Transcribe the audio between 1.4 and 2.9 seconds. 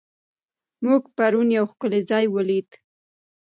یو ښکلی ځای ولید.